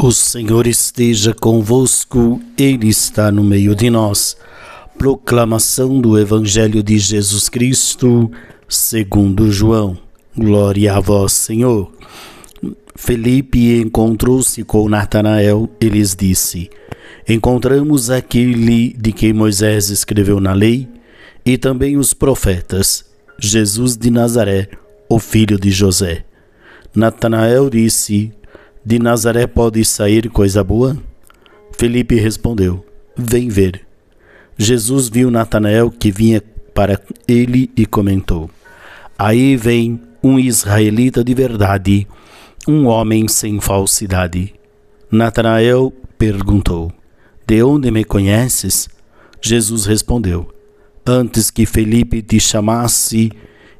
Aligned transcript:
O 0.00 0.12
Senhor 0.12 0.68
esteja 0.68 1.34
convosco, 1.34 2.40
Ele 2.56 2.88
está 2.88 3.32
no 3.32 3.42
meio 3.42 3.74
de 3.74 3.90
nós. 3.90 4.36
Proclamação 4.96 6.00
do 6.00 6.16
Evangelho 6.16 6.84
de 6.84 6.98
Jesus 6.98 7.48
Cristo, 7.48 8.30
segundo 8.68 9.50
João. 9.50 9.98
Glória 10.36 10.94
a 10.94 11.00
vós, 11.00 11.32
Senhor. 11.32 11.90
Felipe 12.94 13.80
encontrou-se 13.80 14.62
com 14.62 14.88
Natanael 14.88 15.68
e 15.80 15.88
lhes 15.88 16.14
disse: 16.14 16.70
Encontramos 17.28 18.08
aquele 18.08 18.92
de 18.92 19.12
quem 19.12 19.32
Moisés 19.32 19.90
escreveu 19.90 20.38
na 20.38 20.52
lei 20.52 20.88
e 21.44 21.58
também 21.58 21.96
os 21.96 22.14
profetas, 22.14 23.04
Jesus 23.38 23.96
de 23.96 24.10
Nazaré, 24.10 24.68
o 25.08 25.18
filho 25.18 25.58
de 25.58 25.70
José. 25.70 26.24
Natanael 26.94 27.68
disse: 27.68 28.32
de 28.88 28.98
Nazaré 28.98 29.46
pode 29.46 29.84
sair 29.84 30.30
coisa 30.30 30.64
boa? 30.64 30.96
Felipe 31.76 32.14
respondeu: 32.14 32.82
Vem 33.14 33.50
ver. 33.50 33.82
Jesus 34.56 35.10
viu 35.10 35.30
Natanael 35.30 35.90
que 35.90 36.10
vinha 36.10 36.42
para 36.72 36.98
ele 37.28 37.70
e 37.76 37.84
comentou: 37.84 38.48
Aí 39.18 39.58
vem 39.58 40.00
um 40.24 40.38
israelita 40.38 41.22
de 41.22 41.34
verdade, 41.34 42.06
um 42.66 42.86
homem 42.86 43.28
sem 43.28 43.60
falsidade. 43.60 44.54
Natanael 45.10 45.92
perguntou: 46.16 46.90
De 47.46 47.62
onde 47.62 47.90
me 47.90 48.04
conheces? 48.04 48.88
Jesus 49.38 49.84
respondeu: 49.84 50.48
Antes 51.06 51.50
que 51.50 51.66
Felipe 51.66 52.22
te 52.22 52.40
chamasse, 52.40 53.32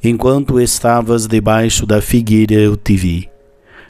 enquanto 0.05 0.61
estavas 0.61 1.27
debaixo 1.27 1.87
da 1.87 2.03
figueira, 2.03 2.57
eu 2.57 2.77
te 2.77 2.95
vi. 2.95 3.38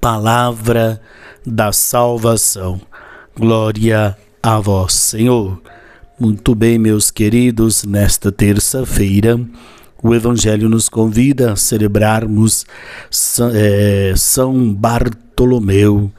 palavra 0.00 1.00
da 1.46 1.72
salvação. 1.72 2.80
Glória 3.36 4.16
a 4.42 4.60
vós, 4.60 4.92
Senhor. 4.94 5.60
Muito 6.18 6.54
bem, 6.54 6.78
meus 6.78 7.10
queridos, 7.10 7.84
nesta 7.84 8.32
terça-feira, 8.32 9.38
o 10.02 10.14
Evangelho 10.14 10.68
nos 10.68 10.88
convida 10.88 11.52
a 11.52 11.56
celebrarmos 11.56 12.66
é, 13.54 14.14
São 14.16 14.74
Bartolomeu, 14.74 16.10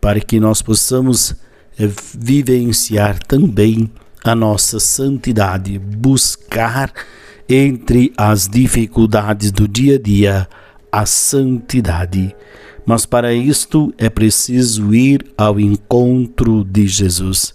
para 0.00 0.20
que 0.20 0.38
nós 0.38 0.62
possamos 0.62 1.34
é, 1.78 1.88
vivenciar 2.16 3.18
também 3.18 3.90
a 4.24 4.34
nossa 4.34 4.78
santidade, 4.78 5.78
buscar 5.78 6.92
entre 7.48 8.12
as 8.16 8.48
dificuldades 8.48 9.50
do 9.50 9.66
dia 9.66 9.96
a 9.96 9.98
dia 9.98 10.48
a 10.92 11.06
santidade. 11.06 12.36
Mas 12.84 13.06
para 13.06 13.32
isto 13.32 13.94
é 13.96 14.10
preciso 14.10 14.94
ir 14.94 15.24
ao 15.36 15.58
encontro 15.58 16.62
de 16.64 16.86
Jesus. 16.86 17.54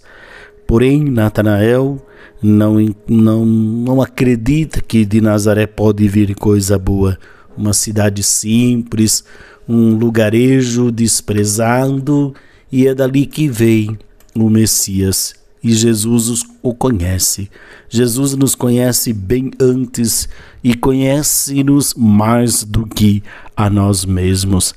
Porém, 0.66 1.04
Natanael 1.04 2.04
não, 2.42 2.76
não, 3.06 3.46
não 3.46 4.02
acredita 4.02 4.80
que 4.80 5.04
de 5.04 5.20
Nazaré 5.20 5.66
pode 5.66 6.06
vir 6.08 6.34
coisa 6.34 6.78
boa. 6.78 7.16
Uma 7.56 7.72
cidade 7.72 8.22
simples, 8.22 9.24
um 9.68 9.94
lugarejo 9.94 10.90
desprezado, 10.90 12.34
e 12.70 12.86
é 12.86 12.94
dali 12.94 13.26
que 13.26 13.48
vem 13.48 13.98
o 14.34 14.48
Messias. 14.48 15.37
E 15.62 15.72
Jesus 15.72 16.44
o 16.62 16.74
conhece. 16.74 17.50
Jesus 17.88 18.34
nos 18.34 18.54
conhece 18.54 19.12
bem 19.12 19.50
antes 19.60 20.28
e 20.62 20.74
conhece-nos 20.74 21.94
mais 21.94 22.62
do 22.62 22.86
que 22.86 23.22
a 23.56 23.68
nós 23.68 24.04
mesmos. 24.04 24.74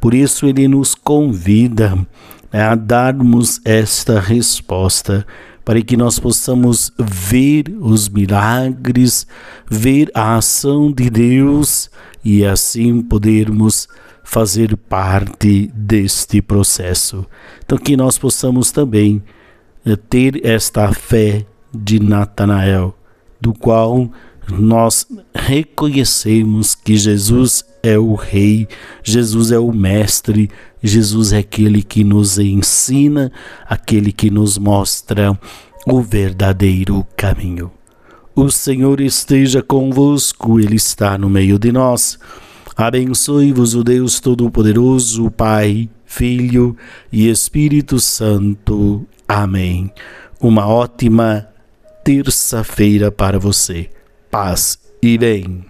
Por 0.00 0.12
isso, 0.12 0.46
ele 0.46 0.68
nos 0.68 0.94
convida 0.94 1.96
né, 2.52 2.62
a 2.62 2.74
darmos 2.74 3.60
esta 3.64 4.20
resposta 4.20 5.26
para 5.64 5.80
que 5.80 5.96
nós 5.96 6.18
possamos 6.18 6.92
ver 6.98 7.74
os 7.80 8.08
milagres, 8.08 9.26
ver 9.68 10.10
a 10.12 10.36
ação 10.36 10.92
de 10.92 11.08
Deus 11.08 11.90
e 12.22 12.44
assim 12.44 13.00
podermos 13.00 13.88
fazer 14.22 14.76
parte 14.76 15.70
deste 15.74 16.42
processo. 16.42 17.24
Então, 17.64 17.78
que 17.78 17.96
nós 17.96 18.18
possamos 18.18 18.70
também 18.70 19.22
ter 20.08 20.44
esta 20.46 20.92
fé 20.92 21.44
de 21.72 22.00
Natanael, 22.00 22.96
do 23.40 23.52
qual 23.52 24.10
nós 24.48 25.06
reconhecemos 25.34 26.74
que 26.74 26.96
Jesus 26.96 27.64
é 27.82 27.98
o 27.98 28.14
Rei, 28.14 28.66
Jesus 29.02 29.50
é 29.50 29.58
o 29.58 29.72
Mestre, 29.72 30.50
Jesus 30.82 31.32
é 31.32 31.38
aquele 31.38 31.82
que 31.82 32.04
nos 32.04 32.38
ensina, 32.38 33.32
aquele 33.68 34.12
que 34.12 34.30
nos 34.30 34.58
mostra 34.58 35.38
o 35.86 36.00
verdadeiro 36.00 37.06
caminho. 37.16 37.70
O 38.34 38.50
Senhor 38.50 39.00
esteja 39.00 39.62
convosco, 39.62 40.58
Ele 40.58 40.76
está 40.76 41.16
no 41.16 41.30
meio 41.30 41.58
de 41.58 41.70
nós. 41.70 42.18
Abençoe-vos 42.76 43.74
o 43.74 43.84
Deus 43.84 44.18
Todo-Poderoso, 44.18 45.30
Pai, 45.30 45.88
Filho 46.04 46.76
e 47.12 47.28
Espírito 47.28 48.00
Santo. 48.00 49.06
Amém. 49.28 49.90
Uma 50.40 50.66
ótima 50.68 51.48
terça-feira 52.04 53.10
para 53.10 53.38
você 53.38 53.88
paz 54.30 54.78
e 55.00 55.16
bem. 55.16 55.64